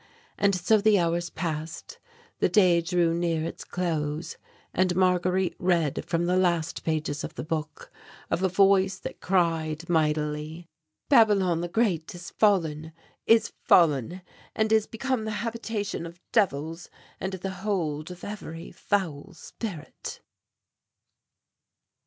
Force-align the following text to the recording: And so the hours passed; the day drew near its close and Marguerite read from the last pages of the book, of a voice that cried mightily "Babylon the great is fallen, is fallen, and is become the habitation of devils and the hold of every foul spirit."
And 0.35 0.55
so 0.55 0.79
the 0.81 0.97
hours 0.97 1.29
passed; 1.29 1.99
the 2.39 2.49
day 2.49 2.81
drew 2.81 3.13
near 3.13 3.43
its 3.45 3.63
close 3.63 4.35
and 4.73 4.95
Marguerite 4.95 5.55
read 5.59 6.05
from 6.07 6.25
the 6.25 6.35
last 6.37 6.83
pages 6.83 7.23
of 7.23 7.35
the 7.35 7.43
book, 7.43 7.91
of 8.31 8.41
a 8.41 8.49
voice 8.49 8.97
that 8.97 9.19
cried 9.21 9.87
mightily 9.87 10.67
"Babylon 11.07 11.61
the 11.61 11.67
great 11.67 12.15
is 12.15 12.31
fallen, 12.31 12.93
is 13.27 13.53
fallen, 13.63 14.23
and 14.55 14.71
is 14.71 14.87
become 14.87 15.25
the 15.25 15.45
habitation 15.45 16.07
of 16.07 16.19
devils 16.31 16.89
and 17.19 17.33
the 17.33 17.51
hold 17.61 18.09
of 18.09 18.23
every 18.23 18.71
foul 18.71 19.33
spirit." 19.35 20.19